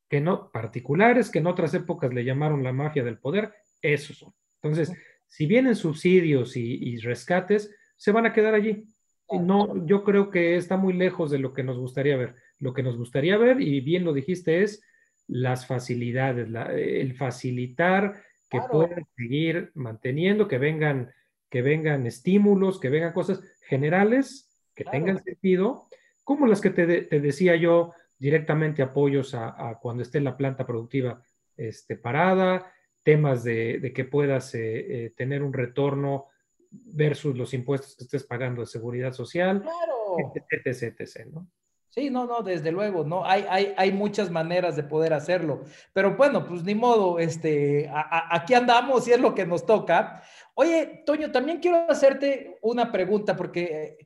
[0.08, 4.34] que no, particulares, que en otras épocas le llamaron la mafia del poder, esos son.
[4.62, 4.92] Entonces,
[5.26, 8.84] si vienen subsidios y rescates, se van a quedar allí.
[9.30, 12.34] No, yo creo que está muy lejos de lo que nos gustaría ver.
[12.58, 14.82] Lo que nos gustaría ver, y bien lo dijiste, es
[15.26, 21.12] las facilidades, el facilitar que puedan seguir manteniendo, que vengan,
[21.48, 25.86] que vengan estímulos, que vengan cosas generales que tengan sentido,
[26.24, 26.86] como las que te,
[27.20, 27.92] decía yo,
[28.22, 31.20] directamente apoyos a, cuando esté la planta productiva
[31.56, 34.60] este, parada, temas de, que puedas eh,
[35.06, 36.26] eh, tener un retorno
[36.70, 40.16] versus los impuestos que estés pagando de seguridad social, claro.
[40.36, 41.48] etc, etc, ¿no?
[41.88, 46.16] Sí, no, no, desde luego, no, hay, hay, hay muchas maneras de poder hacerlo, pero
[46.16, 50.22] bueno, pues ni modo, este, aquí andamos y es lo que nos toca.
[50.54, 53.98] Oye, Toño, también quiero hacerte una pregunta, porque,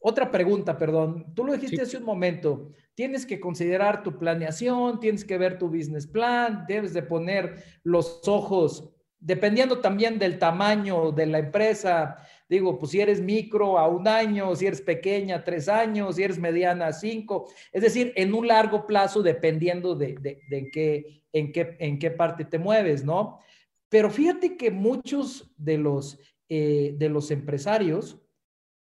[0.00, 5.24] otra pregunta, perdón, tú lo dijiste hace un momento, tienes que considerar tu planeación, tienes
[5.24, 11.26] que ver tu business plan, debes de poner los ojos dependiendo también del tamaño de
[11.26, 12.16] la empresa,
[12.48, 16.38] digo, pues si eres micro a un año, si eres pequeña tres años, si eres
[16.38, 20.14] mediana a cinco, es decir, en un largo plazo dependiendo de,
[20.48, 23.40] de, qué, en, qué, en qué parte te mueves, ¿no?
[23.88, 28.20] Pero fíjate que muchos de los, eh, de los empresarios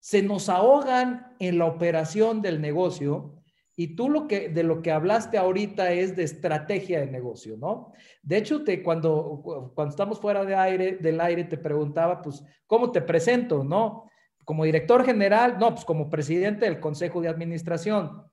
[0.03, 3.41] se nos ahogan en la operación del negocio
[3.73, 7.93] y tú lo que, de lo que hablaste ahorita es de estrategia de negocio, ¿no?
[8.21, 9.41] De hecho, te, cuando,
[9.73, 14.09] cuando estamos fuera del aire, te preguntaba, pues, ¿cómo te presento, no?
[14.43, 18.23] Como director general, no, pues como presidente del Consejo de Administración.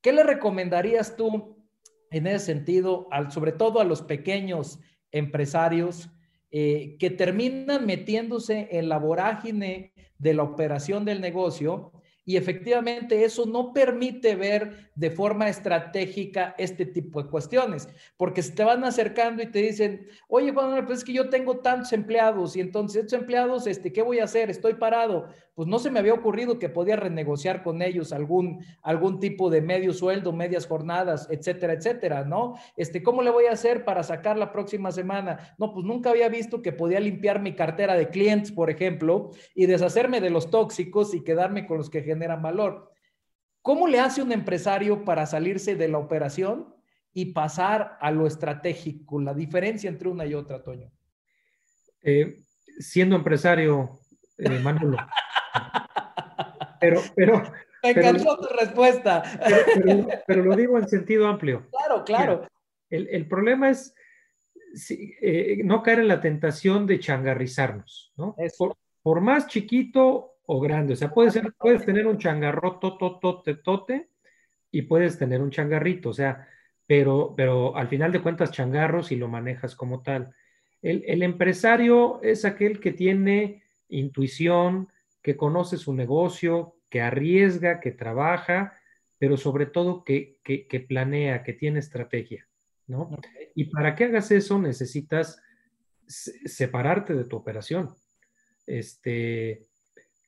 [0.00, 1.66] ¿Qué le recomendarías tú
[2.10, 4.80] en ese sentido, al, sobre todo a los pequeños
[5.12, 6.08] empresarios
[6.50, 11.90] eh, que terminan metiéndose en la vorágine de la operación del negocio
[12.24, 18.52] y efectivamente eso no permite ver de forma estratégica este tipo de cuestiones, porque se
[18.52, 22.56] te van acercando y te dicen, oye, Juan, pues es que yo tengo tantos empleados
[22.56, 24.50] y entonces estos empleados, este, ¿qué voy a hacer?
[24.50, 25.28] Estoy parado.
[25.54, 29.60] Pues no se me había ocurrido que podía renegociar con ellos algún, algún tipo de
[29.60, 32.54] medio sueldo, medias jornadas, etcétera, etcétera, ¿no?
[32.76, 35.54] Este, ¿cómo le voy a hacer para sacar la próxima semana?
[35.58, 39.66] No, pues nunca había visto que podía limpiar mi cartera de clientes, por ejemplo, y
[39.66, 42.90] deshacerme de los tóxicos y quedarme con los que generan valor.
[43.62, 46.74] ¿Cómo le hace un empresario para salirse de la operación
[47.12, 49.20] y pasar a lo estratégico?
[49.20, 50.90] La diferencia entre una y otra, Toño.
[52.02, 52.38] Eh,
[52.78, 54.00] siendo empresario,
[54.38, 54.96] eh, Manolo.
[56.80, 57.42] pero, pero.
[57.82, 59.22] Me encantó tu respuesta.
[60.26, 61.66] Pero, lo digo en sentido amplio.
[61.70, 62.46] Claro, claro.
[62.90, 63.94] el, el, problema es,
[64.90, 68.36] eh, no caer en la tentación de changarrizarnos, ¿no?
[68.58, 73.54] Por, por, más chiquito o grande, o sea, puede ser, puedes tener un changarroto, tote,
[73.54, 74.08] tote,
[74.72, 76.48] y puedes tener un changarrito, o sea,
[76.88, 80.34] pero, pero al final de cuentas changarros y lo manejas como tal.
[80.82, 84.88] El, el empresario es aquel que tiene intuición,
[85.22, 88.74] que conoce su negocio, que arriesga, que trabaja,
[89.18, 92.48] pero sobre todo que, que, planea, que tiene estrategia,
[92.88, 93.08] ¿no?
[93.54, 95.40] Y para que hagas eso necesitas
[96.08, 97.94] separarte de tu operación.
[98.66, 99.69] Este,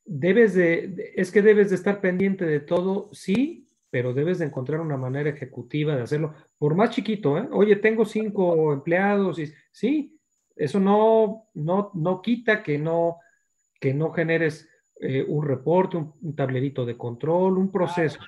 [0.04, 4.80] debes de, es que debes de estar pendiente de todo, sí, pero debes de encontrar
[4.80, 7.48] una manera ejecutiva de hacerlo, por más chiquito, ¿eh?
[7.52, 10.18] Oye, tengo cinco empleados y sí,
[10.56, 13.18] eso no, no, no quita que no,
[13.80, 14.68] que no generes
[15.00, 18.20] eh, un reporte, un, tablerito de control, un proceso,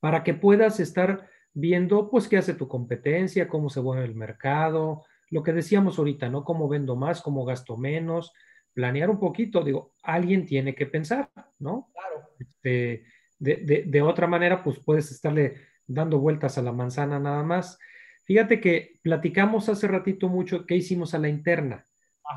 [0.00, 5.04] para que puedas estar viendo, pues, qué hace tu competencia, cómo se mueve el mercado,
[5.30, 6.44] lo que decíamos ahorita, ¿no?
[6.44, 8.32] Cómo vendo más, cómo gasto menos,
[8.72, 11.90] planear un poquito, digo, alguien tiene que pensar, ¿no?
[11.92, 12.30] Claro.
[12.38, 13.04] Este,
[13.38, 15.56] de, de, otra manera, pues puedes estarle
[15.86, 17.78] dando vueltas a la manzana nada más.
[18.24, 21.86] Fíjate que platicamos hace ratito mucho qué hicimos a la interna.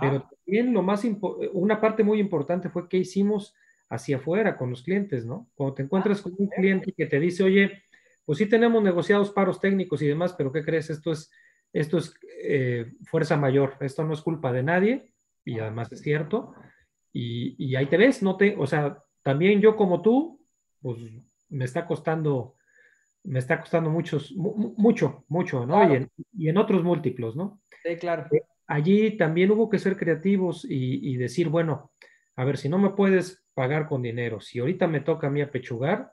[0.02, 1.06] Pero también lo más
[1.54, 3.54] una parte muy importante fue qué hicimos
[3.90, 5.50] hacia afuera con los clientes, ¿no?
[5.56, 7.84] Cuando te encuentras con un cliente que te dice, oye,
[8.26, 10.90] pues sí tenemos negociados paros técnicos y demás, pero ¿qué crees?
[10.90, 11.32] Esto es,
[11.72, 15.14] esto es eh, fuerza mayor, esto no es culpa de nadie,
[15.46, 16.54] y además es cierto,
[17.14, 20.46] y, y, ahí te ves, no te, o sea, también yo como tú,
[20.82, 20.98] pues
[21.50, 22.56] me está costando,
[23.24, 25.90] me está costando muchos, mucho, mucho, ¿no?
[25.90, 27.62] Y, en, y, en, otros múltiplos, ¿no?
[27.84, 28.28] Sí, claro.
[28.32, 31.94] Eh, allí también hubo que ser creativos y, decir, bueno,
[32.36, 35.42] a ver, si no me puedes pagar con dinero, si ahorita me toca a mí
[35.42, 36.12] apechugar,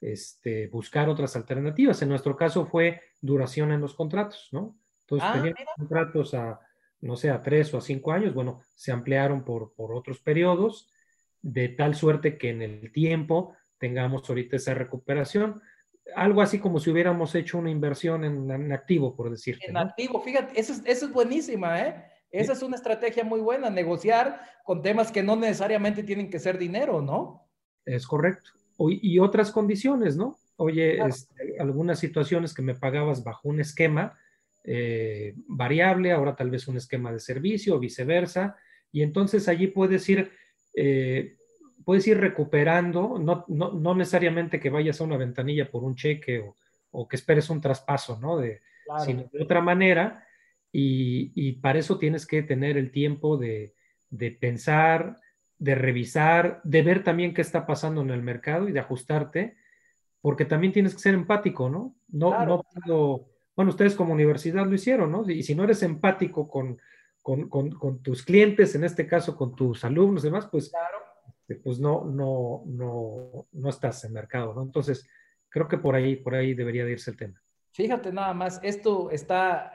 [0.00, 2.00] este, buscar otras alternativas.
[2.02, 4.78] En nuestro caso fue duración en los contratos, ¿no?
[5.00, 6.60] Entonces, ah, teníamos contratos a,
[7.04, 10.90] no sé, a tres o a cinco años, bueno, se ampliaron por, por otros periodos,
[11.42, 15.60] de tal suerte que en el tiempo tengamos ahorita esa recuperación
[16.14, 19.58] algo así como si hubiéramos hecho una inversión en, activo, por decir.
[19.62, 22.04] En activo, fíjate, eso es, eso es buenísima, ¿eh?
[22.30, 26.58] Esa es una estrategia muy buena, negociar con temas que no necesariamente tienen que ser
[26.58, 27.48] dinero, ¿no?
[27.84, 28.50] Es correcto.
[28.78, 30.36] y otras condiciones, ¿no?
[30.56, 34.18] Oye, este, algunas situaciones que me pagabas bajo un esquema
[34.64, 38.56] eh, variable, ahora tal vez un esquema de servicio o viceversa.
[38.90, 40.30] Y entonces allí puedes ir,
[40.74, 41.36] eh,
[41.84, 46.40] puedes ir recuperando, no, no, no, necesariamente que vayas a una ventanilla por un cheque
[46.40, 46.56] o,
[46.92, 48.38] o que esperes un traspaso, ¿no?
[48.38, 48.62] De,
[49.04, 50.26] Sino de otra manera,
[50.70, 53.74] y, y, para eso tienes que tener el tiempo de,
[54.10, 55.16] de, pensar,
[55.58, 59.56] de revisar, de ver también qué está pasando en el mercado y de ajustarte,
[60.20, 61.96] porque también tienes que ser empático, ¿no?
[62.08, 65.28] No, no puedo, bueno, ustedes como universidad lo hicieron, ¿no?
[65.28, 66.78] Y si no eres empático con,
[67.22, 71.04] con, con, con tus clientes, en este caso con tus alumnos y demás, pues claro
[71.44, 74.62] este, pues no, no, no, no estás en mercado, ¿no?
[74.62, 75.06] Entonces,
[75.50, 77.42] creo que por ahí, por ahí debería de irse el tema.
[77.70, 79.72] Fíjate nada más, esto está,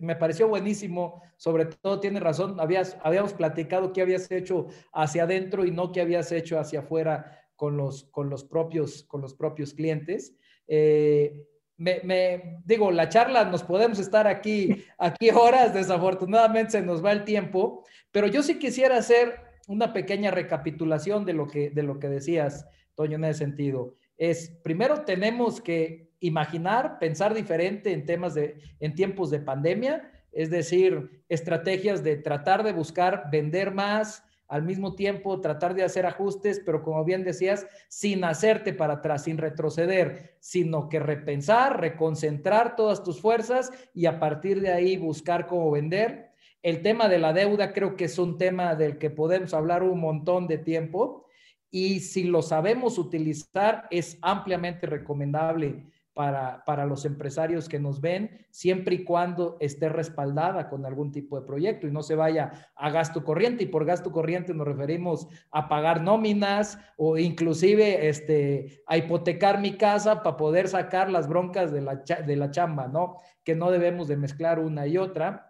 [0.00, 5.64] me pareció buenísimo, sobre todo tiene razón, habías, habíamos platicado qué habías hecho hacia adentro
[5.64, 9.72] y no qué habías hecho hacia afuera con los, con los, propios, con los propios
[9.74, 10.36] clientes.
[10.68, 17.12] Eh, me, digo, la charla nos podemos estar aquí, aquí horas, desafortunadamente se nos va
[17.12, 19.36] el tiempo, pero yo sí quisiera hacer
[19.68, 23.94] una pequeña recapitulación de lo que, de lo que decías, Toño, en ese sentido.
[24.16, 30.50] Es, primero tenemos que imaginar, pensar diferente en temas de, en tiempos de pandemia, es
[30.50, 36.60] decir, estrategias de tratar de buscar vender más, al mismo tiempo tratar de hacer ajustes,
[36.64, 43.02] pero como bien decías, sin hacerte para atrás, sin retroceder, sino que repensar, reconcentrar todas
[43.04, 46.30] tus fuerzas y a partir de ahí buscar cómo vender.
[46.62, 50.00] El tema de la deuda creo que es un tema del que podemos hablar un
[50.00, 51.26] montón de tiempo
[51.70, 55.86] y si lo sabemos utilizar es ampliamente recomendable
[56.18, 61.38] para, para, los empresarios que nos ven, siempre y cuando esté respaldada con algún tipo
[61.38, 63.62] de proyecto y no se vaya a gasto corriente.
[63.62, 69.76] Y por gasto corriente nos referimos a pagar nóminas o inclusive este, a hipotecar mi
[69.76, 73.18] casa para poder sacar las broncas de la, de la chamba, ¿no?
[73.44, 75.47] Que no debemos de mezclar una y otra.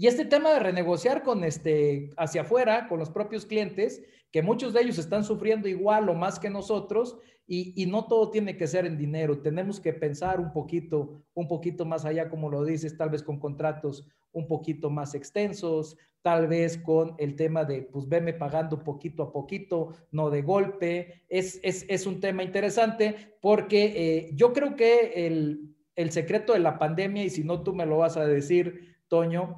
[0.00, 4.72] Y este tema de renegociar con este, hacia afuera, con los propios clientes, que muchos
[4.72, 7.18] de ellos están sufriendo igual o más que nosotros,
[7.48, 9.40] y, no todo tiene que ser en dinero.
[9.40, 13.40] Tenemos que pensar un poquito, un poquito más allá, como lo dices, tal vez con
[13.40, 19.24] contratos un poquito más extensos, tal vez con el tema de, pues, veme pagando poquito
[19.24, 21.24] a poquito, no de golpe.
[21.28, 26.78] Es, es, un tema interesante porque eh, yo creo que el, el secreto de la
[26.78, 29.56] pandemia, y si no tú me lo vas a decir, Toño,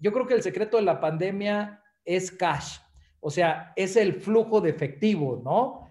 [0.00, 2.78] yo creo que el secreto de la pandemia es cash,
[3.20, 5.88] o sea, es el flujo de efectivo, ¿no?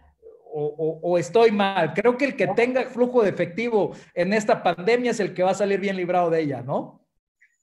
[0.51, 1.93] O, estoy mal.
[1.93, 5.51] Creo que el que tenga flujo de efectivo en esta pandemia es el que va
[5.51, 7.07] a salir bien librado de ella, ¿no?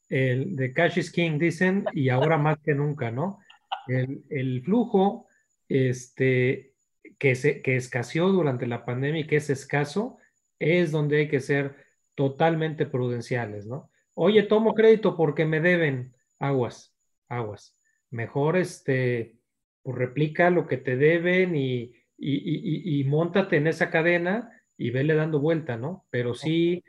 [0.09, 3.40] El de cash is king, dicen, y ahora más que nunca, ¿no?
[3.88, 5.26] El, el flujo
[5.68, 6.74] este,
[7.18, 10.18] que, se, que escaseó durante la pandemia y que es escaso,
[10.59, 11.74] es donde hay que ser
[12.14, 13.90] totalmente prudenciales, ¿no?
[14.14, 16.95] Oye, tomo crédito porque me deben aguas,
[17.28, 17.78] aguas.
[18.11, 19.39] Mejor este,
[19.82, 25.14] pues replica lo que te deben y, y, y, montate en esa cadena y vele
[25.14, 26.07] dando vuelta, ¿no?
[26.11, 26.84] Pero sí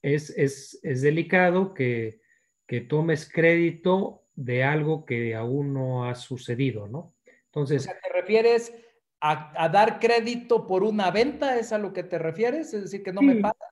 [0.00, 2.20] es, es, es delicado que,
[2.66, 7.14] que tomes crédito de algo que aún no ha sucedido, ¿no?
[7.46, 7.84] Entonces.
[7.86, 8.72] ¿Te refieres
[9.20, 11.58] a, dar crédito por una venta?
[11.58, 12.72] ¿Es a lo que te refieres?
[12.74, 13.71] Es decir, que no me paga.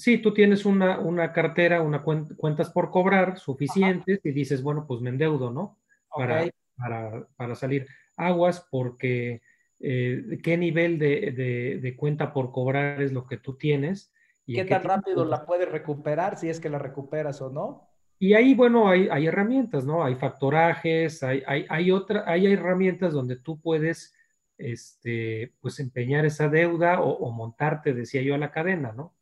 [0.00, 5.02] Sí, tú tienes una, una cartera, una cuentas por cobrar suficientes y dices, bueno, pues
[5.02, 5.78] me endeudo, ¿no?
[6.08, 7.86] Para, para, para salir
[8.16, 9.42] aguas porque
[9.78, 14.10] eh, qué nivel de, de, cuenta por cobrar es lo que tú tienes.
[14.46, 17.90] Y ¿Qué tan rápido la puedes recuperar si es que la recuperas o no?
[18.18, 20.02] Y ahí, bueno, hay, hay herramientas, ¿no?
[20.02, 24.14] Hay factorajes, hay, hay, hay, otra, hay herramientas donde tú puedes,
[24.56, 29.14] este, pues, empeñar esa deuda o, montarte, decía yo, a la cadena, ¿no?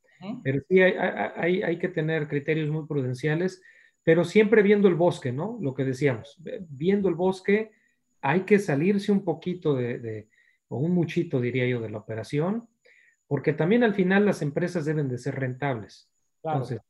[0.43, 0.95] Pero sí hay,
[1.37, 3.62] hay, hay, que tener criterios muy prudenciales,
[4.03, 5.59] pero siempre viendo el bosque, ¿no?
[5.61, 7.71] Lo que decíamos, viendo el bosque,
[8.21, 10.29] hay que salirse un poquito de,
[10.69, 12.69] o un muchito, diría yo, de la operación,
[13.27, 16.11] porque también al final las empresas deben de ser rentables.
[16.43, 16.81] Entonces,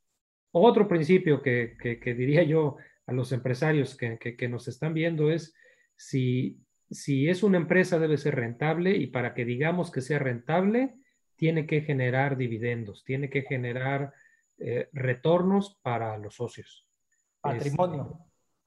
[0.53, 2.77] otro principio que, diría yo
[3.07, 5.55] a los empresarios que, nos están viendo es
[5.97, 6.61] si,
[6.91, 10.95] si es una empresa debe ser rentable y para que digamos que sea rentable,
[11.39, 14.13] tiene que generar dividendos, tiene que generar
[14.59, 16.85] eh, retornos para los socios.
[17.41, 18.19] Patrimonio.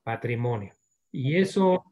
[0.01, 0.73] patrimonio.
[1.11, 1.83] Y eso,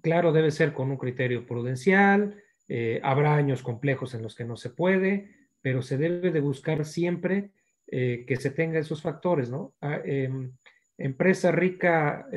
[0.00, 2.40] claro, debe ser con un criterio prudencial.
[2.68, 6.84] Eh, habrá años complejos en los que no se puede, pero se debe de buscar
[6.84, 7.50] siempre
[7.88, 9.74] eh, que se tenga esos factores, ¿no?
[9.80, 10.52] Ah, em,
[10.96, 12.28] empresa rica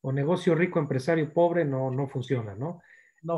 [0.00, 2.80] o negocio rico, empresario pobre, no, no funciona, ¿no?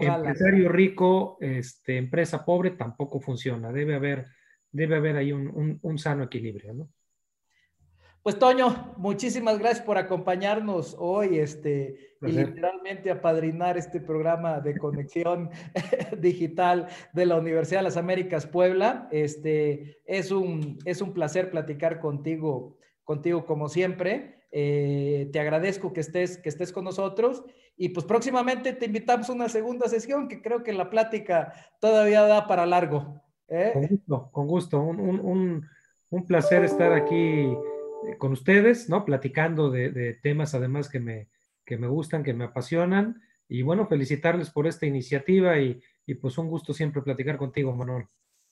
[0.00, 3.72] Empresario rico, este, empresa pobre, tampoco funciona.
[3.72, 4.26] Debe haber,
[4.70, 6.88] debe haber ahí un, un sano equilibrio, ¿no?
[8.22, 15.48] Pues Toño, muchísimas gracias por acompañarnos hoy este, y literalmente apadrinar este programa de conexión
[16.20, 19.08] digital de la Universidad de las Américas Puebla.
[19.10, 24.39] Este, es, un, es un placer platicar contigo, contigo como siempre.
[24.52, 27.44] Eh, te agradezco que estés, que estés con nosotros
[27.76, 32.22] y pues próximamente te invitamos a una segunda sesión que creo que la plática todavía
[32.22, 33.22] da para largo.
[33.48, 33.70] ¿eh?
[33.72, 34.80] Con gusto, con gusto.
[34.80, 35.66] Un, un,
[36.10, 37.46] un placer estar aquí
[38.18, 39.04] con ustedes, ¿no?
[39.04, 41.28] Platicando de, temas además que me,
[41.64, 43.20] que me gustan, que me apasionan.
[43.48, 45.80] Y bueno, felicitarles por esta iniciativa y,
[46.20, 48.06] pues un gusto siempre platicar contigo, Manuel.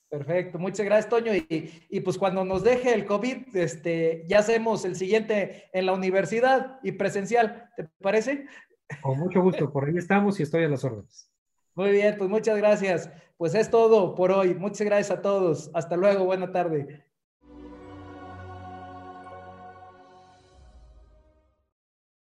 [0.09, 1.33] Perfecto, muchas gracias, Toño.
[1.35, 6.79] Y, pues cuando nos deje el COVID, este, ya hacemos el siguiente en la universidad
[6.83, 8.47] y presencial, ¿te parece?
[9.03, 11.31] Con mucho gusto, por ahí estamos y estoy a las órdenes.
[11.75, 13.11] Muy bien, pues muchas gracias.
[13.37, 14.55] Pues es todo por hoy.
[14.55, 15.71] Muchas gracias a todos.
[15.75, 17.05] Hasta luego, buena tarde.